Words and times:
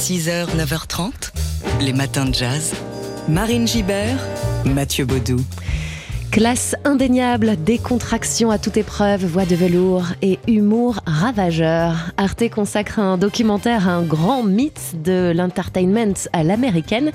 6h, 0.00 0.56
9h30, 0.56 1.30
les 1.82 1.92
matins 1.92 2.24
de 2.24 2.32
jazz. 2.32 2.72
Marine 3.28 3.68
Gibert, 3.68 4.16
Mathieu 4.64 5.04
Baudou. 5.04 5.36
Classe 6.30 6.74
indéniable, 6.86 7.62
décontraction 7.62 8.50
à 8.50 8.56
toute 8.56 8.78
épreuve, 8.78 9.26
voix 9.26 9.44
de 9.44 9.54
velours 9.54 10.06
et 10.22 10.38
humour 10.48 11.00
ravageur. 11.04 12.12
Arte 12.16 12.48
consacre 12.48 12.98
un 12.98 13.18
documentaire 13.18 13.90
à 13.90 13.92
un 13.92 14.02
grand 14.02 14.42
mythe 14.42 15.02
de 15.02 15.34
l'entertainment 15.36 16.14
à 16.32 16.44
l'américaine. 16.44 17.12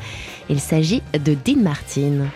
Il 0.47 0.59
s'agit 0.59 1.02
de 1.11 1.33
Dean 1.33 1.61
Martin. 1.63 2.27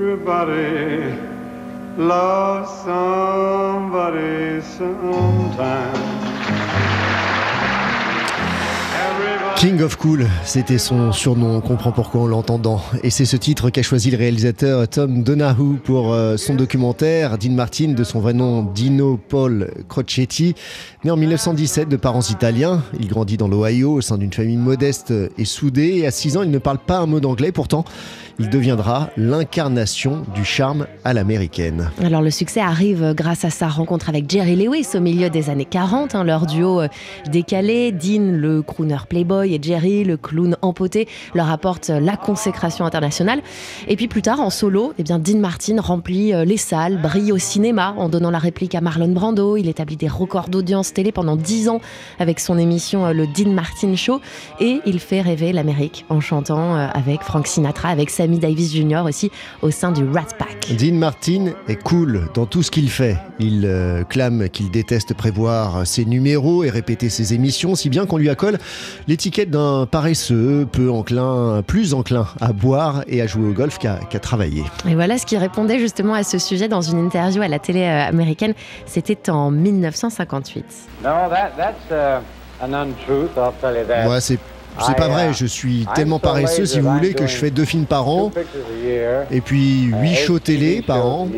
Everybody 0.00 1.37
loves 1.98 2.70
somebody 2.84 4.60
sometime. 4.62 6.17
King 9.58 9.82
of 9.82 9.96
Cool, 9.96 10.24
c'était 10.44 10.78
son 10.78 11.10
surnom, 11.10 11.56
on 11.56 11.60
comprend 11.60 11.90
pourquoi 11.90 12.20
en 12.20 12.26
l'entendant. 12.28 12.80
Et 13.02 13.10
c'est 13.10 13.24
ce 13.24 13.36
titre 13.36 13.70
qu'a 13.70 13.82
choisi 13.82 14.08
le 14.12 14.16
réalisateur 14.16 14.86
Tom 14.86 15.24
Donahue 15.24 15.78
pour 15.82 16.12
euh, 16.12 16.36
son 16.36 16.54
documentaire 16.54 17.38
Dean 17.38 17.50
Martin, 17.50 17.88
de 17.88 18.04
son 18.04 18.20
vrai 18.20 18.34
nom 18.34 18.62
Dino 18.62 19.16
Paul 19.16 19.72
Crocetti. 19.88 20.54
Né 21.02 21.10
en 21.10 21.16
1917 21.16 21.88
de 21.88 21.96
parents 21.96 22.22
italiens, 22.22 22.84
il 23.00 23.08
grandit 23.08 23.36
dans 23.36 23.48
l'Ohio 23.48 23.94
au 23.94 24.00
sein 24.00 24.16
d'une 24.16 24.32
famille 24.32 24.56
modeste 24.56 25.12
et 25.36 25.44
soudée. 25.44 25.96
Et 25.96 26.06
à 26.06 26.12
6 26.12 26.36
ans, 26.36 26.44
il 26.44 26.52
ne 26.52 26.58
parle 26.58 26.78
pas 26.78 26.98
un 26.98 27.06
mot 27.06 27.18
d'anglais, 27.18 27.50
pourtant 27.50 27.84
il 28.38 28.50
deviendra 28.50 29.10
l'incarnation 29.16 30.22
du 30.34 30.44
charme 30.44 30.86
à 31.04 31.12
l'américaine. 31.12 31.90
Alors 32.02 32.22
le 32.22 32.30
succès 32.30 32.60
arrive 32.60 33.12
grâce 33.14 33.44
à 33.44 33.50
sa 33.50 33.68
rencontre 33.68 34.08
avec 34.08 34.30
Jerry 34.30 34.54
Lewis 34.54 34.88
au 34.94 35.00
milieu 35.00 35.28
des 35.28 35.50
années 35.50 35.64
40, 35.64 36.14
hein, 36.14 36.24
leur 36.24 36.46
duo 36.46 36.82
euh, 36.82 36.88
décalé, 37.30 37.90
Dean 37.90 38.32
le 38.32 38.62
crooner 38.62 38.98
playboy 39.08 39.47
et 39.54 39.60
Jerry 39.60 40.04
le 40.04 40.16
clown 40.16 40.56
empoté 40.62 41.06
leur 41.34 41.50
apporte 41.50 41.88
la 41.88 42.16
consécration 42.16 42.84
internationale. 42.84 43.42
Et 43.88 43.96
puis 43.96 44.08
plus 44.08 44.22
tard 44.22 44.40
en 44.40 44.50
solo, 44.50 44.94
eh 44.98 45.02
bien 45.02 45.18
Dean 45.18 45.38
Martin 45.38 45.80
remplit 45.80 46.32
euh, 46.32 46.44
les 46.44 46.56
salles, 46.56 47.00
brille 47.00 47.32
au 47.32 47.38
cinéma 47.38 47.94
en 47.98 48.08
donnant 48.08 48.30
la 48.30 48.38
réplique 48.38 48.74
à 48.74 48.80
Marlon 48.80 49.12
Brando, 49.12 49.56
il 49.56 49.68
établit 49.68 49.96
des 49.96 50.08
records 50.08 50.48
d'audience 50.48 50.92
télé 50.92 51.12
pendant 51.12 51.36
10 51.36 51.68
ans 51.68 51.80
avec 52.18 52.40
son 52.40 52.58
émission 52.58 53.06
euh, 53.06 53.12
le 53.12 53.26
Dean 53.26 53.50
Martin 53.50 53.94
Show 53.94 54.20
et 54.60 54.80
il 54.86 55.00
fait 55.00 55.20
rêver 55.20 55.52
l'Amérique 55.52 56.04
en 56.08 56.20
chantant 56.20 56.74
avec 56.74 57.22
Frank 57.22 57.46
Sinatra, 57.46 57.88
avec 57.88 58.10
sa 58.10 58.26
Davis 58.36 58.74
Jr. 58.74 59.02
aussi 59.06 59.30
au 59.62 59.70
sein 59.70 59.92
du 59.92 60.04
Rat 60.04 60.26
Pack. 60.38 60.76
Dean 60.76 60.94
Martin 60.94 61.52
est 61.66 61.82
cool 61.82 62.28
dans 62.34 62.46
tout 62.46 62.62
ce 62.62 62.70
qu'il 62.70 62.90
fait. 62.90 63.16
Il 63.40 63.62
euh, 63.64 64.04
clame 64.04 64.48
qu'il 64.50 64.70
déteste 64.70 65.14
prévoir 65.14 65.86
ses 65.86 66.04
numéros 66.04 66.64
et 66.64 66.70
répéter 66.70 67.08
ses 67.08 67.32
émissions, 67.32 67.74
si 67.74 67.88
bien 67.88 68.04
qu'on 68.04 68.18
lui 68.18 68.28
accole 68.28 68.58
l'étiquette 69.06 69.37
d'un 69.46 69.86
paresseux, 69.86 70.66
peu 70.70 70.90
enclin, 70.90 71.62
plus 71.66 71.94
enclin 71.94 72.26
à 72.40 72.52
boire 72.52 73.04
et 73.06 73.22
à 73.22 73.26
jouer 73.26 73.48
au 73.48 73.52
golf 73.52 73.78
qu'à 73.78 73.98
travailler. 74.20 74.64
Et 74.88 74.94
voilà 74.94 75.18
ce 75.18 75.26
qu'il 75.26 75.38
répondait 75.38 75.78
justement 75.78 76.14
à 76.14 76.22
ce 76.22 76.38
sujet 76.38 76.68
dans 76.68 76.80
une 76.80 76.98
interview 76.98 77.42
à 77.42 77.48
la 77.48 77.58
télé 77.58 77.82
euh, 77.82 78.08
américaine. 78.08 78.54
C'était 78.86 79.30
en 79.30 79.50
1958. 79.50 80.64
No, 81.02 81.10
that, 81.30 81.52
that's, 81.56 81.74
uh, 81.90 82.20
an 82.62 82.72
untruth, 82.72 83.30
I'll 83.36 83.52
tell 83.60 83.74
you 83.76 83.84
that. 83.86 84.08
Ouais, 84.08 84.20
c'est 84.20 84.38
c'est 84.86 84.96
pas 84.96 85.08
vrai, 85.08 85.32
je 85.32 85.46
suis 85.46 85.86
tellement 85.94 86.18
paresseux 86.18 86.66
si 86.66 86.80
vous 86.80 86.90
voulez 86.90 87.14
que 87.14 87.26
je 87.26 87.36
fais 87.36 87.50
deux 87.50 87.64
films 87.64 87.86
par 87.86 88.08
an 88.08 88.30
et 89.30 89.40
puis 89.40 89.84
huit 89.84 90.14
shows 90.14 90.38
télé 90.38 90.82
par 90.82 91.04
an. 91.06 91.28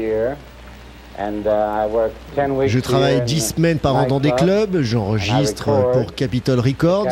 Je 2.67 2.79
travaille 2.79 3.23
dix 3.23 3.55
semaines 3.55 3.79
par 3.79 3.97
an 3.97 4.07
dans 4.07 4.21
des 4.21 4.33
clubs, 4.33 4.81
j'enregistre 4.81 5.93
pour 5.93 6.15
Capitol 6.15 6.61
Records, 6.61 7.09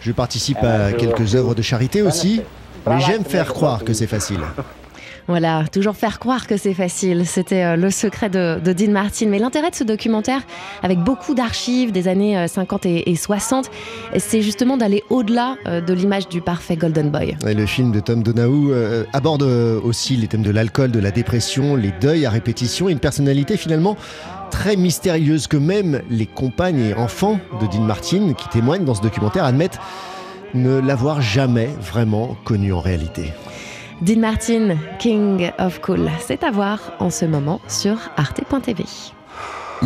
je 0.00 0.12
participe 0.12 0.62
à 0.62 0.92
quelques 0.92 1.34
œuvres 1.34 1.54
de 1.54 1.62
charité 1.62 2.02
aussi, 2.02 2.42
mais 2.86 3.00
j'aime 3.00 3.24
faire 3.24 3.52
croire 3.52 3.84
que 3.84 3.92
c'est 3.92 4.06
facile. 4.06 4.40
Voilà, 5.28 5.64
toujours 5.70 5.96
faire 5.96 6.18
croire 6.18 6.46
que 6.46 6.56
c'est 6.56 6.74
facile. 6.74 7.26
C'était 7.26 7.64
euh, 7.64 7.76
le 7.76 7.90
secret 7.90 8.28
de, 8.28 8.58
Dean 8.72 8.90
Martin. 8.90 9.26
Mais 9.26 9.38
l'intérêt 9.38 9.70
de 9.70 9.74
ce 9.74 9.84
documentaire, 9.84 10.42
avec 10.82 10.98
beaucoup 10.98 11.34
d'archives 11.34 11.92
des 11.92 12.08
années 12.08 12.46
50 12.48 12.86
euh, 12.86 13.02
et, 13.06 13.14
60, 13.14 13.70
c'est 14.16 14.42
justement 14.42 14.76
d'aller 14.76 15.04
au-delà 15.10 15.56
euh, 15.66 15.80
de 15.80 15.92
l'image 15.92 16.28
du 16.28 16.40
parfait 16.40 16.76
Golden 16.76 17.10
Boy. 17.10 17.36
Le 17.44 17.66
film 17.66 17.92
de 17.92 18.00
Tom 18.00 18.22
Donahue 18.22 18.72
aborde 19.12 19.42
aussi 19.42 20.16
les 20.16 20.26
thèmes 20.26 20.42
de 20.42 20.50
l'alcool, 20.50 20.90
de 20.90 20.98
la 21.00 21.10
dépression, 21.10 21.76
les 21.76 21.92
deuils 22.00 22.26
à 22.26 22.30
répétition 22.30 22.88
une 22.88 22.98
personnalité 22.98 23.56
finalement 23.56 23.96
très 24.50 24.76
mystérieuse 24.76 25.46
que 25.46 25.56
même 25.56 26.02
les 26.10 26.26
compagnes 26.26 26.80
et 26.80 26.94
enfants 26.94 27.38
de 27.60 27.66
Dean 27.66 27.82
Martin 27.82 28.34
qui 28.34 28.48
témoignent 28.48 28.84
dans 28.84 28.94
ce 28.94 29.02
documentaire 29.02 29.44
admettent 29.44 29.78
ne 30.54 30.78
l'avoir 30.78 31.22
jamais 31.22 31.70
vraiment 31.80 32.36
connu 32.44 32.72
en 32.72 32.80
réalité. 32.80 33.32
Dean 34.02 34.18
Martin, 34.18 34.78
King 34.98 35.52
of 35.60 35.80
Cool, 35.80 36.10
c'est 36.18 36.42
à 36.42 36.50
voir 36.50 36.92
en 36.98 37.08
ce 37.08 37.24
moment 37.24 37.60
sur 37.68 37.96
arte.tv. 38.16 38.82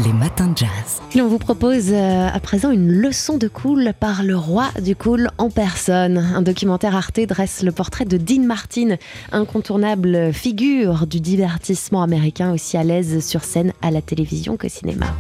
Les 0.03 0.13
matins 0.15 0.49
de 0.49 0.57
jazz. 0.57 1.03
Et 1.15 1.21
on 1.21 1.29
vous 1.29 1.39
propose 1.39 1.93
euh, 1.93 2.29
à 2.33 2.41
présent 2.41 2.71
une 2.71 2.91
leçon 2.91 3.37
de 3.37 3.47
cool 3.47 3.93
par 4.01 4.23
le 4.23 4.35
roi 4.35 4.71
du 4.83 4.97
cool 4.97 5.29
en 5.37 5.51
personne. 5.51 6.17
Un 6.17 6.41
documentaire 6.41 6.97
Arte 6.97 7.21
dresse 7.29 7.63
le 7.63 7.73
portrait 7.73 8.07
de 8.07 8.17
Dean 8.17 8.45
Martin, 8.45 8.97
incontournable 9.33 10.33
figure 10.33 11.07
du 11.07 11.21
divertissement 11.21 12.03
américain 12.03 12.55
aussi 12.55 12.79
à 12.79 12.85
l'aise 12.85 13.23
sur 13.23 13.45
scène 13.45 13.75
à 13.83 13.91
la 13.91 14.01
télévision 14.01 14.57
que 14.57 14.71
cinéma. 14.71 15.15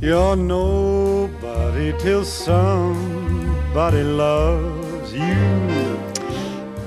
You're 0.00 0.36
nobody 0.36 1.92
till 1.98 2.24
somebody 2.24 4.04
loves 4.04 5.12
you. 5.12 5.78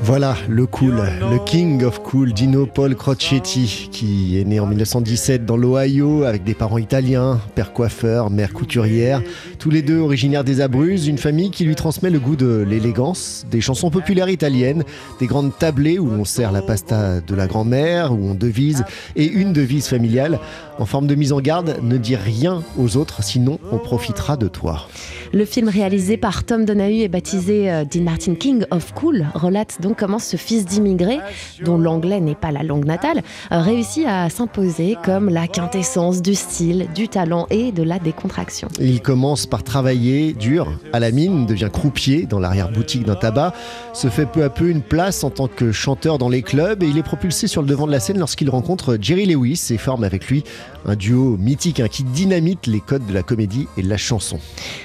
Voilà, 0.03 0.35
le 0.49 0.65
cool, 0.65 0.95
le 1.29 1.37
king 1.45 1.83
of 1.83 2.01
cool, 2.01 2.33
Dino 2.33 2.65
Paul 2.65 2.95
Crocetti, 2.95 3.89
qui 3.91 4.39
est 4.39 4.45
né 4.45 4.59
en 4.59 4.65
1917 4.65 5.45
dans 5.45 5.57
l'Ohio 5.57 6.23
avec 6.23 6.43
des 6.43 6.53
parents 6.55 6.79
italiens, 6.79 7.39
père 7.53 7.71
coiffeur, 7.71 8.31
mère 8.31 8.51
couturière, 8.51 9.21
tous 9.61 9.69
les 9.69 9.83
deux 9.83 9.99
originaires 9.99 10.43
des 10.43 10.59
Abruzzes, 10.59 11.05
une 11.05 11.19
famille 11.19 11.51
qui 11.51 11.65
lui 11.65 11.75
transmet 11.75 12.09
le 12.09 12.17
goût 12.17 12.35
de 12.35 12.65
l'élégance, 12.67 13.45
des 13.51 13.61
chansons 13.61 13.91
populaires 13.91 14.27
italiennes, 14.27 14.83
des 15.19 15.27
grandes 15.27 15.55
tablées 15.55 15.99
où 15.99 16.11
on 16.11 16.25
sert 16.25 16.51
la 16.51 16.63
pasta 16.63 17.21
de 17.21 17.35
la 17.35 17.45
grand-mère, 17.45 18.11
où 18.11 18.31
on 18.31 18.33
devise, 18.33 18.83
et 19.15 19.27
une 19.27 19.53
devise 19.53 19.85
familiale 19.85 20.39
en 20.79 20.85
forme 20.85 21.05
de 21.05 21.13
mise 21.13 21.31
en 21.31 21.41
garde, 21.41 21.77
ne 21.83 21.97
dis 21.97 22.15
rien 22.15 22.63
aux 22.75 22.97
autres, 22.97 23.21
sinon 23.21 23.59
on 23.71 23.77
profitera 23.77 24.35
de 24.35 24.47
toi. 24.47 24.87
Le 25.31 25.45
film 25.45 25.69
réalisé 25.69 26.17
par 26.17 26.43
Tom 26.43 26.65
Donahue 26.65 27.01
et 27.01 27.07
baptisé 27.07 27.71
euh, 27.71 27.85
Dean 27.85 28.01
Martin 28.01 28.33
King 28.33 28.65
of 28.71 28.91
Cool 28.95 29.27
relate 29.35 29.79
donc 29.79 29.99
comment 29.99 30.17
ce 30.17 30.37
fils 30.37 30.65
d'immigré, 30.65 31.19
dont 31.63 31.77
l'anglais 31.77 32.19
n'est 32.19 32.33
pas 32.33 32.51
la 32.51 32.63
langue 32.63 32.85
natale, 32.85 33.21
réussit 33.51 34.07
à 34.07 34.27
s'imposer 34.31 34.97
comme 35.05 35.29
la 35.29 35.47
quintessence 35.47 36.23
du 36.23 36.33
style, 36.33 36.87
du 36.95 37.07
talent 37.07 37.45
et 37.51 37.71
de 37.71 37.83
la 37.83 37.99
décontraction. 37.99 38.67
Il 38.79 39.01
commence 39.01 39.45
par 39.51 39.63
travailler 39.63 40.31
dur 40.31 40.71
à 40.93 40.99
la 40.99 41.11
mine, 41.11 41.45
devient 41.45 41.69
croupier 41.71 42.25
dans 42.25 42.39
l'arrière-boutique 42.39 43.03
d'un 43.03 43.15
tabac, 43.15 43.53
se 43.93 44.07
fait 44.07 44.25
peu 44.25 44.43
à 44.43 44.49
peu 44.49 44.69
une 44.69 44.81
place 44.81 45.25
en 45.25 45.29
tant 45.29 45.47
que 45.47 45.73
chanteur 45.73 46.17
dans 46.17 46.29
les 46.29 46.41
clubs 46.41 46.81
et 46.81 46.87
il 46.87 46.97
est 46.97 47.03
propulsé 47.03 47.47
sur 47.47 47.61
le 47.61 47.67
devant 47.67 47.85
de 47.85 47.91
la 47.91 47.99
scène 47.99 48.17
lorsqu'il 48.17 48.49
rencontre 48.49 48.97
Jerry 48.99 49.25
Lewis 49.25 49.67
et 49.71 49.77
forme 49.77 50.05
avec 50.05 50.27
lui 50.27 50.45
un 50.85 50.95
duo 50.95 51.35
mythique 51.37 51.81
hein, 51.81 51.89
qui 51.89 52.03
dynamite 52.03 52.65
les 52.65 52.79
codes 52.79 53.05
de 53.05 53.13
la 53.13 53.23
comédie 53.23 53.67
et 53.77 53.81
de 53.81 53.89
la 53.89 53.97
chanson. 53.97 54.39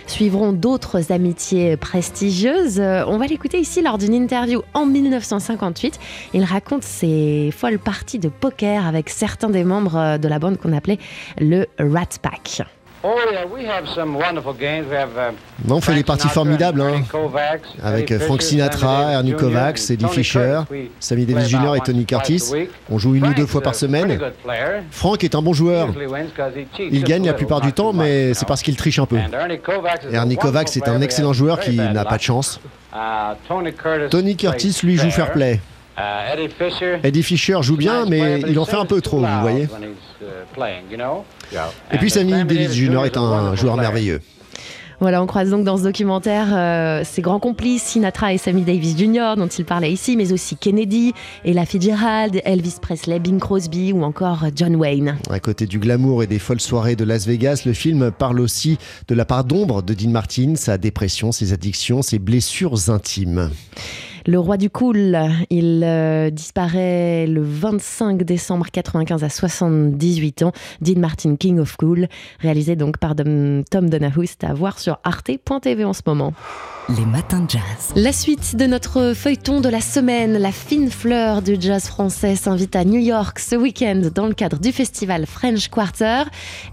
Suivront 0.09 0.53
d'autres 0.53 1.13
amitiés 1.13 1.77
prestigieuses. 1.77 2.81
Euh, 2.81 3.05
on 3.07 3.19
va 3.19 3.27
l'écouter 3.27 3.61
ici 3.61 3.83
lors 3.83 3.99
d'une 3.99 4.15
interview 4.15 4.63
en 4.75 4.85
1958. 4.85 5.99
Il 6.35 6.43
raconte 6.43 6.83
ses 6.83 7.51
folles 7.57 7.79
parties 7.79 8.19
de 8.19 8.29
poker 8.29 8.85
avec 8.85 9.11
certains 9.11 9.49
des 9.49 9.63
membres 9.63 9.97
euh, 9.97 10.19
de 10.19 10.27
la 10.27 10.41
bande 10.41 10.59
qu'on 10.59 10.73
appelait 10.73 10.99
le 11.39 11.67
Rat 11.79 12.19
Pack. 12.21 12.67
Oh, 13.09 13.15
on 15.69 15.81
fait 15.81 15.95
des 15.95 16.03
parties 16.03 16.29
formidables 16.29 16.81
hein. 16.81 17.05
avec 17.83 18.19
Frank 18.19 18.43
Sinatra, 18.43 19.13
Ernie 19.13 19.35
Kovacs, 19.35 19.91
Eddie 19.91 20.09
Fisher, 20.09 20.63
Sammy 20.99 21.25
Davis 21.25 21.49
Jr. 21.49 21.77
et 21.77 21.81
Tony 21.81 22.05
Curtis. 22.05 22.53
On 22.91 22.99
joue 22.99 23.15
une 23.15 23.27
ou 23.27 23.35
deux 23.35 23.47
fois 23.47 23.61
par 23.61 23.77
semaine. 23.77 24.19
Frank 24.91 25.23
est 25.23 25.37
un 25.37 25.43
bon 25.43 25.53
joueur. 25.53 25.91
Il 26.79 27.05
gagne 27.05 27.27
la 27.27 27.35
plupart 27.35 27.61
du 27.61 27.73
temps, 27.73 27.93
mais 27.93 28.35
c'est 28.35 28.49
parce 28.49 28.63
qu'il 28.63 28.77
triche 28.77 28.99
un 28.99 29.07
peu. 29.07 29.19
Ernie 30.13 30.37
Kovacs 30.37 30.77
est 30.77 30.89
un 30.89 31.01
excellent 31.01 31.33
joueur 31.33 31.61
qui 31.61 31.77
n'a 31.77 32.05
pas 32.05 32.17
de 32.17 32.23
chance. 32.23 32.61
Uh, 32.93 33.35
Tony 34.11 34.37
Curtis, 34.37 34.81
lui, 34.83 34.97
joue 34.97 35.11
fair 35.11 35.31
play. 35.31 35.61
Uh, 35.99 37.03
Eddie 37.03 37.23
Fisher 37.23 37.57
joue 37.63 37.77
bien, 37.77 38.05
mais 38.05 38.43
il 38.47 38.59
en 38.59 38.67
fait 38.67 38.77
un 38.77 38.85
peu 38.85 39.01
trop, 39.01 39.21
vous 39.21 39.41
voyez. 39.41 39.65
Uh, 39.65 40.27
Et 41.93 41.99
puis 41.99 42.11
Sammy 42.11 42.33
Davis 42.45 42.75
Jr. 42.75 43.07
est 43.07 43.17
un 43.17 43.55
joueur 43.55 43.77
merveilleux. 43.77 44.21
Voilà, 44.99 45.23
on 45.23 45.27
croise 45.27 45.51
donc 45.51 45.65
dans 45.65 45.77
ce 45.77 45.83
documentaire 45.83 46.49
euh, 46.53 47.03
ses 47.05 47.21
grands 47.21 47.39
complices, 47.39 47.83
Sinatra 47.83 48.33
et 48.33 48.39
Sammy 48.39 48.63
Davis 48.63 48.97
Jr., 48.97 49.35
dont 49.37 49.47
il 49.47 49.67
parlait 49.67 49.93
ici, 49.93 50.17
mais 50.17 50.33
aussi 50.33 50.57
Kennedy, 50.57 51.13
Ella 51.45 51.67
Fitzgerald, 51.67 52.41
Elvis 52.47 52.77
Presley, 52.81 53.19
Bing 53.19 53.39
Crosby 53.39 53.93
ou 53.93 54.05
encore 54.05 54.47
John 54.55 54.75
Wayne. 54.75 55.19
À 55.29 55.39
côté 55.39 55.67
du 55.67 55.79
glamour 55.79 56.23
et 56.23 56.27
des 56.27 56.39
folles 56.39 56.63
soirées 56.63 56.97
de 56.97 57.05
Las 57.05 57.27
Vegas, 57.27 57.65
le 57.67 57.75
film 57.75 58.11
parle 58.11 58.41
aussi 58.41 58.79
de 59.09 59.15
la 59.15 59.27
part 59.27 59.45
d'ombre 59.45 59.83
de 59.83 59.93
Dean 59.93 60.11
Martin, 60.11 60.55
sa 60.57 60.79
dépression, 60.79 61.31
ses 61.31 61.53
addictions, 61.53 62.01
ses 62.01 62.19
blessures 62.19 62.89
intimes. 62.89 63.51
Le 64.29 64.41
roi 64.41 64.57
du 64.57 64.71
cool, 64.71 65.17
il 65.51 65.83
euh, 65.85 66.31
disparaît 66.31 67.29
le 67.29 67.43
25 67.43 68.25
décembre 68.25 68.67
95 68.73 69.23
à 69.23 69.29
78 69.29 70.43
ans. 70.43 70.53
Dean 70.81 70.99
Martin, 70.99 71.37
King 71.37 71.61
of 71.61 71.77
Cool, 71.77 72.09
réalisé 72.41 72.75
donc 72.75 72.99
par 72.99 73.15
Tom 73.15 73.89
Donahue, 73.89 74.27
c'est 74.27 74.43
à 74.43 74.53
voir 74.53 74.81
sur 74.81 74.99
arte.tv 75.05 75.85
en 75.85 75.93
ce 75.93 76.03
moment. 76.05 76.35
Les 76.89 77.05
matins 77.05 77.41
de 77.41 77.51
jazz. 77.51 77.93
La 77.97 78.13
suite 78.13 78.55
de 78.55 78.65
notre 78.65 79.13
feuilleton 79.13 79.61
de 79.61 79.69
la 79.69 79.81
semaine, 79.81 80.39
la 80.39 80.53
fine 80.53 80.89
fleur 80.89 81.43
du 81.43 81.57
jazz 81.59 81.89
français 81.89 82.37
s'invite 82.37 82.77
à 82.77 82.85
New 82.85 83.01
York 83.01 83.41
ce 83.41 83.57
week-end 83.57 84.03
dans 84.15 84.29
le 84.29 84.35
cadre 84.35 84.61
du 84.61 84.71
festival 84.71 85.27
French 85.27 85.69
Quarter. 85.69 86.23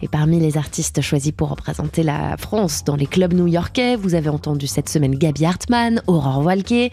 Et 0.04 0.08
parmi 0.08 0.40
les 0.40 0.56
artistes 0.56 1.02
choisis 1.02 1.32
pour 1.32 1.50
représenter 1.50 2.04
la 2.04 2.38
France 2.38 2.84
dans 2.84 2.96
les 2.96 3.08
clubs 3.08 3.34
new-yorkais, 3.34 3.96
vous 3.96 4.14
avez 4.14 4.30
entendu 4.30 4.68
cette 4.68 4.88
semaine 4.88 5.16
Gabi 5.16 5.46
Hartmann, 5.46 6.04
Aurore 6.06 6.46
Walke, 6.46 6.92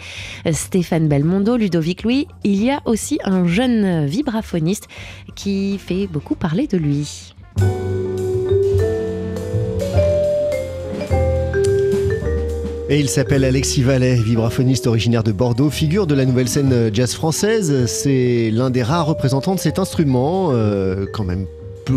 Stéphane 0.51 1.07
Belmondo, 1.07 1.59
Ludovic 1.59 2.05
Louis. 2.05 2.27
Il 2.43 2.65
y 2.65 2.71
a 2.71 2.81
aussi 2.87 3.19
un 3.25 3.47
jeune 3.47 4.07
vibraphoniste 4.07 4.89
qui 5.35 5.77
fait 5.77 6.07
beaucoup 6.07 6.37
parler 6.37 6.67
de 6.67 6.79
lui. 6.79 7.35
Et 12.93 12.99
il 12.99 13.09
s'appelle 13.09 13.45
Alexis 13.45 13.85
Vallet, 13.85 14.17
vibraphoniste 14.17 14.89
originaire 14.89 15.23
de 15.23 15.31
Bordeaux, 15.31 15.71
figure 15.71 16.09
de 16.09 16.15
la 16.17 16.25
nouvelle 16.25 16.49
scène 16.49 16.93
jazz 16.93 17.15
française. 17.15 17.87
C'est 17.87 18.51
l'un 18.53 18.71
des 18.71 18.83
rares 18.83 19.07
représentants 19.07 19.55
de 19.55 19.61
cet 19.61 19.79
instrument, 19.79 20.49
euh, 20.51 21.07
quand 21.13 21.23
même 21.23 21.47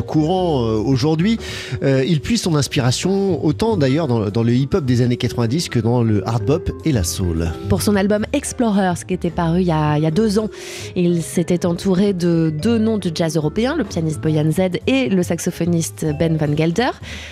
courant 0.02 0.66
euh, 0.66 0.78
aujourd'hui. 0.78 1.38
Euh, 1.84 2.04
il 2.06 2.22
puise 2.22 2.42
son 2.42 2.56
inspiration 2.56 3.44
autant 3.44 3.78
d'ailleurs 3.78 4.08
dans, 4.08 4.44
le 4.44 4.54
hip-hop 4.54 4.86
des 4.86 5.02
années 5.02 5.18
90 5.18 5.70
que 5.70 5.80
dans 5.80 6.04
le 6.04 6.28
hard 6.28 6.46
bop 6.46 6.72
et 6.86 6.92
la 6.92 7.04
soul. 7.04 7.52
Pour 7.70 7.82
son 7.82 7.96
album 7.96 8.26
Explorers, 8.34 9.06
qui 9.08 9.14
était 9.14 9.30
paru 9.30 9.62
il 9.62 9.68
y 9.68 9.72
a, 9.72 10.12
deux 10.12 10.40
ans, 10.40 10.50
il 10.96 11.22
s'était 11.22 11.66
entouré 11.66 12.14
de 12.14 12.52
deux 12.62 12.78
noms 12.78 12.98
du 12.98 13.10
jazz 13.14 13.36
européen, 13.38 13.76
le 13.78 13.84
pianiste 13.84 14.22
Boyan 14.22 14.52
Z 14.52 14.80
et 14.88 15.10
le 15.10 15.24
saxophoniste 15.24 16.06
Ben 16.20 16.38
Van 16.38 16.56
Gelder. 16.56 16.92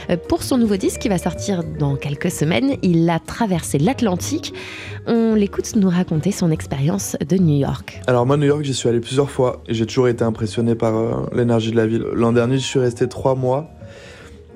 Euh, 0.09 0.17
pour 0.29 0.43
son 0.43 0.57
nouveau 0.57 0.77
disque 0.77 1.01
qui 1.01 1.09
va 1.09 1.17
sortir 1.17 1.63
dans 1.63 1.95
quelques 1.95 2.31
semaines, 2.31 2.75
il 2.81 3.09
a 3.09 3.19
traversé 3.19 3.77
l'Atlantique. 3.77 4.53
On 5.07 5.35
l'écoute 5.35 5.75
nous 5.75 5.89
raconter 5.89 6.31
son 6.31 6.51
expérience 6.51 7.17
de 7.27 7.37
New 7.37 7.57
York. 7.57 8.01
Alors 8.07 8.25
moi, 8.25 8.37
New 8.37 8.45
York, 8.45 8.63
j'y 8.63 8.73
suis 8.73 8.87
allé 8.87 8.99
plusieurs 8.99 9.29
fois 9.29 9.61
et 9.67 9.73
j'ai 9.73 9.85
toujours 9.85 10.07
été 10.07 10.23
impressionné 10.23 10.75
par 10.75 10.93
l'énergie 11.33 11.71
de 11.71 11.77
la 11.77 11.87
ville. 11.87 12.05
L'an 12.13 12.31
dernier, 12.31 12.50
je 12.57 12.65
suis 12.65 12.79
resté 12.79 13.07
trois 13.07 13.35
mois 13.35 13.69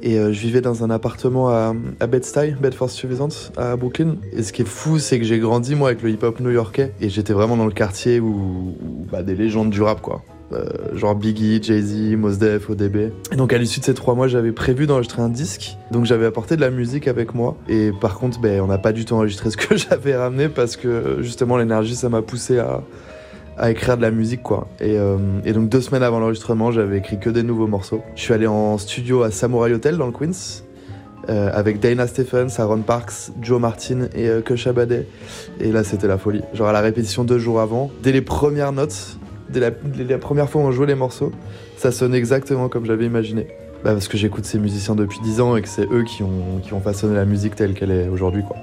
et 0.02 0.20
euh, 0.20 0.32
je 0.32 0.40
vivais 0.40 0.62
dans 0.62 0.84
un 0.84 0.90
appartement 0.90 1.50
à, 1.50 1.74
à 2.00 2.08
Bed-Stuy, 2.08 2.56
Bedford-Stuyvesant, 2.62 3.52
à 3.58 3.76
Brooklyn. 3.76 4.18
Et 4.34 4.44
ce 4.44 4.54
qui 4.54 4.62
est 4.62 4.68
fou, 4.68 5.00
c'est 5.00 5.20
que 5.20 5.26
j'ai 5.26 5.40
grandi 5.40 5.76
moi 5.76 5.90
avec 5.90 6.04
le 6.04 6.10
hip-hop 6.10 6.40
new-yorkais 6.40 6.94
et 7.02 7.10
j'étais 7.10 7.34
vraiment 7.34 7.58
dans 7.58 7.66
le 7.66 7.72
quartier 7.72 8.20
où, 8.20 8.76
bah, 9.12 9.24
des 9.24 9.36
légendes 9.36 9.70
du 9.70 9.82
rap 9.82 10.02
quoi. 10.02 10.24
Euh, 10.54 10.64
genre 10.94 11.16
Biggie, 11.16 11.60
Jay-Z, 11.62 12.16
Mos 12.18 12.38
Def, 12.38 12.70
ODB. 12.70 13.12
Et 13.32 13.36
donc 13.36 13.52
à 13.52 13.58
l'issue 13.58 13.80
de 13.80 13.86
ces 13.86 13.96
trois 13.96 14.14
mois, 14.14 14.28
j'avais 14.28 14.52
prévu 14.52 14.86
d'enregistrer 14.86 15.24
un 15.24 15.30
disque. 15.30 15.76
Donc 15.92 16.06
j'avais 16.06 16.28
apporté 16.28 16.56
de 16.56 16.62
la 16.62 16.70
musique 16.70 17.08
avec 17.08 17.34
moi. 17.34 17.58
Et 17.68 17.92
par 18.00 18.20
contre, 18.20 18.40
ben, 18.40 18.62
on 18.62 18.68
n'a 18.68 18.78
pas 18.78 18.92
du 18.92 19.06
tout 19.06 19.16
enregistré 19.16 19.50
ce 19.50 19.58
que 19.58 19.76
j'avais 19.78 20.16
ramené 20.16 20.50
parce 20.50 20.78
que 20.78 21.18
justement 21.22 21.58
l'énergie, 21.58 21.96
ça 21.96 22.10
m'a 22.10 22.22
poussé 22.22 22.60
à, 22.60 22.84
à 23.58 23.72
écrire 23.72 23.98
de 23.98 24.02
la 24.02 24.12
musique 24.12 24.44
quoi. 24.44 24.68
Euh, 24.82 25.18
et, 25.46 25.54
donc 25.54 25.70
deux 25.70 25.82
semaines 25.82 26.04
avant 26.04 26.20
l'enregistrement, 26.20 26.72
j'avais 26.72 26.98
écrit 26.98 27.20
que 27.20 27.30
des 27.30 27.44
nouveaux 27.44 27.68
morceaux. 27.68 28.02
Je 28.16 28.22
suis 28.22 28.34
allé 28.34 28.48
en 28.48 28.78
studio 28.78 29.24
à 29.24 29.32
Samurai 29.32 29.74
Hotel 29.74 29.98
dans 29.98 30.08
le 30.08 30.12
Queens. 30.12 30.64
Euh, 31.28 31.50
avec 31.54 31.80
Dana 31.80 32.06
Stephens, 32.06 32.60
Aaron 32.60 32.82
Parks, 32.82 33.32
Joe 33.42 33.60
Martin 33.60 34.10
et 34.14 34.30
euh, 34.30 34.42
Kusha 34.42 34.74
Et 35.60 35.72
là, 35.72 35.84
c'était 35.84 36.08
la 36.08 36.20
folie. 36.20 36.44
Genre 36.54 36.68
à 36.68 36.72
la 36.72 36.82
répétition 36.82 37.24
deux 37.24 37.40
jours 37.40 37.62
avant, 37.62 37.90
dès 38.04 38.12
les 38.12 38.22
premières 38.22 38.72
notes, 38.72 39.18
dès 39.50 39.60
la, 39.60 40.18
première 40.20 40.48
fois 40.52 40.62
où 40.62 40.66
on 40.66 40.72
jouait 40.72 40.86
les 40.86 40.94
morceaux, 40.94 41.32
ça 41.78 41.92
sonne 41.92 42.14
exactement 42.14 42.70
comme 42.70 42.86
j'avais 42.86 43.08
imaginé. 43.08 43.48
Bah 43.84 43.94
parce 43.94 44.08
que 44.08 44.18
j'écoute 44.18 44.46
ces 44.46 44.60
musiciens 44.60 44.94
depuis 44.94 45.20
dix 45.24 45.42
ans 45.42 45.56
et 45.56 45.64
que 45.64 45.68
c'est 45.68 45.92
eux 45.92 46.04
qui 46.04 46.22
ont, 46.22 46.60
qui 46.62 46.74
ont 46.74 46.82
façonné 46.82 47.16
la 47.16 47.26
musique 47.26 47.56
telle 47.56 47.74
qu'elle 47.74 47.92
est 47.92 48.08
aujourd'hui. 48.08 48.44
quoi. 48.44 48.58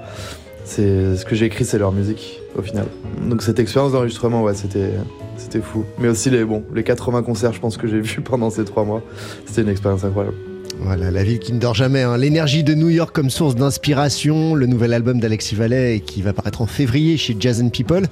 Ce 0.65 1.25
que 1.25 1.35
j'ai 1.35 1.45
écrit, 1.45 1.65
c'est 1.65 1.77
leur 1.77 1.91
musique 1.91 2.39
au 2.57 2.61
final. 2.61 2.85
Donc 3.27 3.41
cette 3.41 3.59
expérience 3.59 3.91
d'enregistrement, 3.91 4.43
ouais, 4.43 4.53
c'était 4.53 5.61
fou. 5.61 5.85
Mais 5.99 6.07
aussi 6.07 6.29
les 6.29 6.45
bon, 6.45 6.63
les 6.73 6.83
80 6.83 7.23
concerts, 7.23 7.53
je 7.53 7.59
pense 7.59 7.77
que 7.77 7.87
j'ai 7.87 7.99
vus 7.99 8.21
pendant 8.23 8.49
ces 8.49 8.65
trois 8.65 8.83
mois, 8.83 9.01
c'était 9.45 9.61
une 9.61 9.69
expérience 9.69 10.03
incroyable. 10.03 10.35
Voilà, 10.79 11.11
la 11.11 11.23
ville 11.23 11.39
qui 11.39 11.53
ne 11.53 11.59
dort 11.59 11.75
jamais. 11.75 12.01
Hein. 12.01 12.17
L'énergie 12.17 12.63
de 12.63 12.73
New 12.73 12.89
York 12.89 13.15
comme 13.15 13.29
source 13.29 13.55
d'inspiration, 13.55 14.55
le 14.55 14.65
nouvel 14.65 14.93
album 14.93 15.19
d'Alexis 15.19 15.55
Vallet 15.55 16.01
qui 16.05 16.21
va 16.21 16.33
paraître 16.33 16.61
en 16.61 16.65
février 16.65 17.15
chez 17.15 17.35
Jazz 17.39 17.61
and 17.61 17.69
People. 17.69 18.07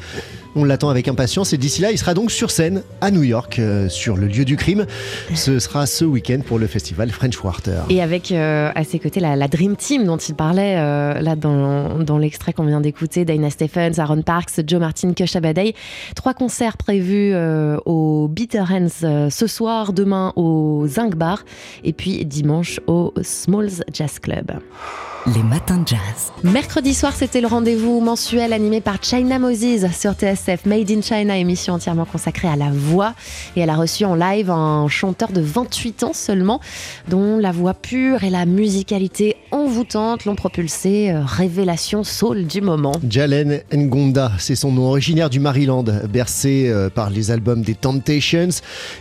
On 0.55 0.65
l'attend 0.65 0.89
avec 0.89 1.07
impatience 1.07 1.53
et 1.53 1.57
d'ici 1.57 1.81
là, 1.81 1.91
il 1.91 1.97
sera 1.97 2.13
donc 2.13 2.29
sur 2.29 2.51
scène 2.51 2.83
à 2.99 3.09
New 3.09 3.23
York, 3.23 3.57
euh, 3.59 3.87
sur 3.87 4.17
le 4.17 4.27
lieu 4.27 4.43
du 4.43 4.57
crime. 4.57 4.85
Ce 5.33 5.59
sera 5.59 5.85
ce 5.85 6.03
week-end 6.03 6.39
pour 6.45 6.59
le 6.59 6.67
festival 6.67 7.09
French 7.09 7.37
Quarter. 7.37 7.83
Et 7.89 8.01
avec 8.01 8.31
euh, 8.31 8.69
à 8.75 8.83
ses 8.83 8.99
côtés 8.99 9.21
la, 9.21 9.47
Dream 9.47 9.77
Team 9.77 10.05
dont 10.05 10.17
il 10.17 10.35
parlait 10.35 10.75
euh, 10.77 11.21
là 11.21 11.35
dans, 11.35 11.99
dans 11.99 12.17
l'extrait 12.17 12.51
qu'on 12.51 12.65
vient 12.65 12.81
d'écouter, 12.81 13.23
Dana 13.23 13.49
Stephens, 13.49 13.93
Aaron 13.97 14.23
Parks, 14.23 14.61
Joe 14.67 14.79
Martin, 14.79 15.13
Kusha 15.13 15.39
Badei. 15.39 15.73
Trois 16.15 16.33
concerts 16.33 16.77
prévus 16.77 17.33
au 17.85 18.27
Bitter 18.27 18.63
Hands 18.69 19.29
ce 19.29 19.47
soir, 19.47 19.93
demain 19.93 20.33
au 20.35 20.85
Zinc 20.87 21.15
Bar 21.15 21.43
et 21.83 21.93
puis 21.93 22.25
dimanche 22.25 22.79
au 22.87 23.13
Smalls 23.21 23.83
Jazz 23.93 24.19
Club. 24.19 24.51
Les 25.27 25.43
matins 25.43 25.77
de 25.77 25.87
jazz. 25.87 26.31
Mercredi 26.43 26.95
soir, 26.95 27.13
c'était 27.15 27.41
le 27.41 27.47
rendez-vous 27.47 28.01
mensuel 28.01 28.53
animé 28.53 28.81
par 28.81 29.03
China 29.03 29.37
Moses 29.37 29.85
sur 29.95 30.13
TSF 30.13 30.65
Made 30.65 30.89
in 30.89 31.03
China, 31.03 31.37
émission 31.37 31.75
entièrement 31.75 32.05
consacrée 32.05 32.47
à 32.47 32.55
la 32.55 32.71
voix. 32.71 33.13
Et 33.55 33.59
elle 33.59 33.69
a 33.69 33.75
reçu 33.75 34.03
en 34.03 34.15
live 34.15 34.49
un 34.49 34.87
chanteur 34.87 35.31
de 35.31 35.39
28 35.39 36.03
ans 36.05 36.13
seulement, 36.13 36.59
dont 37.07 37.37
la 37.37 37.51
voix 37.51 37.75
pure 37.75 38.23
et 38.23 38.31
la 38.31 38.47
musicalité 38.47 39.35
envoûtante 39.51 40.25
l'ont 40.25 40.33
propulsé 40.33 41.11
euh, 41.11 41.21
révélation 41.23 42.03
soul 42.03 42.47
du 42.47 42.61
moment. 42.61 42.93
Jalen 43.07 43.61
Ngonda, 43.71 44.31
c'est 44.39 44.55
son 44.55 44.71
nom 44.71 44.87
originaire 44.87 45.29
du 45.29 45.39
Maryland, 45.39 45.85
bercé 46.09 46.67
euh, 46.67 46.89
par 46.89 47.11
les 47.11 47.29
albums 47.29 47.61
des 47.61 47.75
Temptations. 47.75 48.49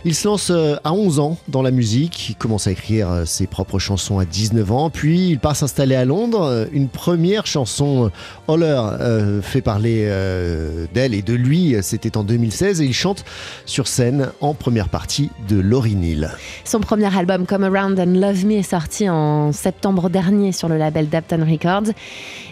Il 0.05 0.13
se 0.13 0.27
lance 0.27 0.51
euh, 0.51 0.75
à 0.83 0.93
11 0.93 1.17
ans 1.17 1.37
dans 1.47 1.63
la 1.63 1.71
musique, 1.71 2.29
il 2.29 2.35
commence 2.35 2.67
à 2.67 2.71
écrire 2.71 3.23
ses 3.25 3.47
propres 3.47 3.79
chansons 3.79 4.19
à 4.19 4.25
19 4.25 4.71
ans, 4.71 4.89
puis 4.91 5.29
il 5.29 5.39
part 5.39 5.55
s'installer 5.55 5.95
à 5.95 6.05
Londres. 6.05 6.10
Une 6.11 6.89
première 6.89 7.45
chanson, 7.45 8.11
Holler, 8.49 8.81
euh, 8.99 9.41
fait 9.41 9.61
parler 9.61 10.07
euh, 10.07 10.85
d'elle 10.93 11.13
et 11.13 11.21
de 11.21 11.33
lui. 11.33 11.75
C'était 11.81 12.17
en 12.17 12.23
2016 12.23 12.81
et 12.81 12.85
il 12.85 12.93
chante 12.93 13.23
sur 13.65 13.87
scène 13.87 14.29
en 14.41 14.53
première 14.53 14.89
partie 14.89 15.29
de 15.47 15.57
Laurie 15.57 15.95
Neal. 15.95 16.31
Son 16.65 16.81
premier 16.81 17.15
album, 17.15 17.45
Come 17.45 17.63
Around 17.63 17.97
and 17.97 18.19
Love 18.19 18.45
Me, 18.45 18.55
est 18.55 18.63
sorti 18.63 19.09
en 19.09 19.53
septembre 19.53 20.09
dernier 20.09 20.51
sur 20.51 20.67
le 20.67 20.77
label 20.77 21.07
Dapton 21.07 21.45
Records 21.49 21.93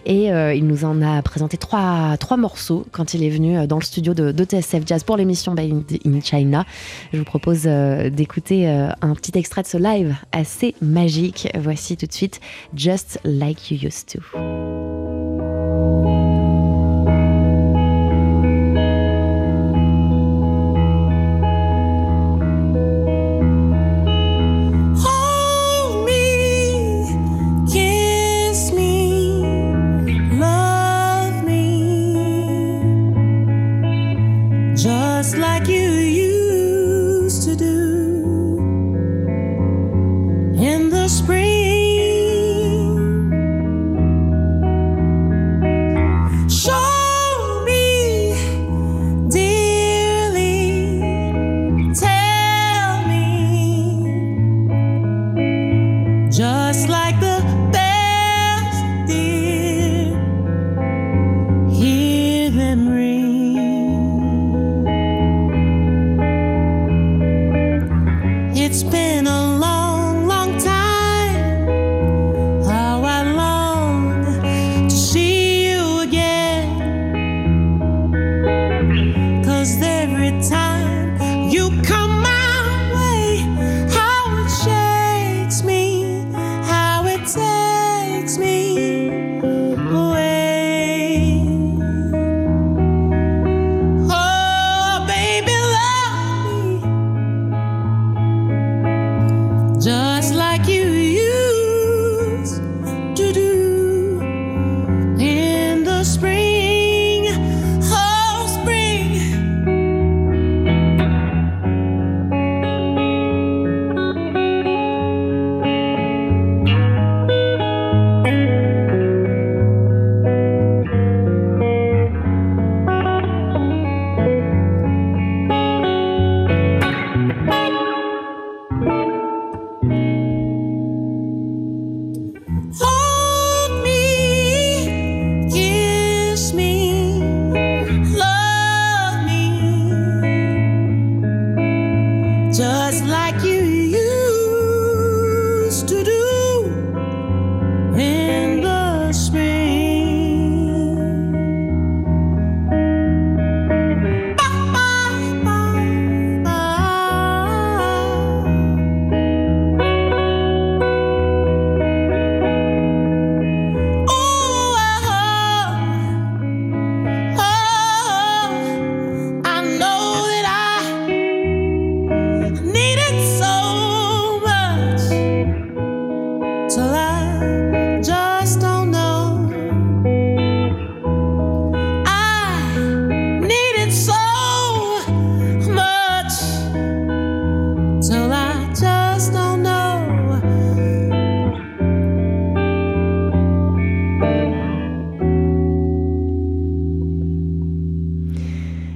et 0.05 0.31
euh, 0.31 0.53
il 0.53 0.65
nous 0.65 0.85
en 0.85 1.01
a 1.01 1.21
présenté 1.21 1.57
trois, 1.57 2.15
trois 2.17 2.37
morceaux 2.37 2.85
quand 2.93 3.13
il 3.13 3.25
est 3.25 3.29
venu 3.29 3.67
dans 3.67 3.77
le 3.77 3.83
studio 3.83 4.13
de, 4.13 4.31
TSF 4.43 4.83
Jazz 4.85 5.03
pour 5.03 5.17
l'émission 5.17 5.53
By 5.53 5.73
in 6.05 6.21
China. 6.21 6.65
Je 7.11 7.17
vous 7.17 7.25
propose 7.25 7.63
d'écouter 7.63 8.69
un 8.69 9.13
petit 9.15 9.37
extrait 9.37 9.63
de 9.63 9.67
ce 9.67 9.77
live 9.77 10.15
assez 10.31 10.75
magique. 10.81 11.49
Voici 11.59 11.97
tout 11.97 12.05
de 12.05 12.13
suite 12.13 12.39
Just 12.73 13.19
Like 13.25 13.48
like 13.49 13.71
you 13.71 13.77
used 13.77 14.07
to. 14.07 14.88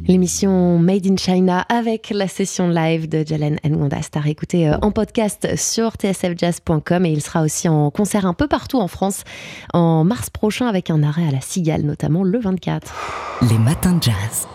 L'émission 0.07 0.79
Made 0.79 1.07
in 1.07 1.15
China 1.15 1.65
avec 1.69 2.09
la 2.13 2.27
session 2.27 2.67
live 2.67 3.07
de 3.07 3.25
Jalen 3.25 3.57
Ngonda 3.65 4.01
Star 4.01 4.27
écoutez 4.27 4.67
euh, 4.67 4.77
en 4.81 4.91
podcast 4.91 5.55
sur 5.55 5.93
tsfjazz.com 5.93 7.05
et 7.05 7.11
il 7.11 7.21
sera 7.21 7.41
aussi 7.41 7.69
en 7.69 7.89
concert 7.89 8.25
un 8.25 8.33
peu 8.33 8.47
partout 8.47 8.79
en 8.79 8.89
France 8.89 9.23
en 9.73 10.03
mars 10.03 10.29
prochain 10.29 10.67
avec 10.67 10.89
un 10.89 11.03
arrêt 11.03 11.25
à 11.27 11.31
la 11.31 11.39
Cigale 11.39 11.83
notamment 11.83 12.23
le 12.23 12.37
24. 12.37 12.93
Les 13.49 13.57
matins 13.57 13.93
de 13.93 14.03
jazz. 14.03 14.47